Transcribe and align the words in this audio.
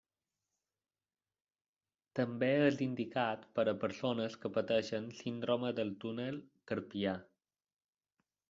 També 2.19 2.49
és 2.69 2.81
indicat 2.87 3.45
per 3.59 3.67
a 3.73 3.77
persones 3.85 4.39
que 4.45 4.53
pateixen 4.59 5.07
síndrome 5.21 5.73
del 5.81 5.95
túnel 6.05 6.41
carpià. 6.73 7.17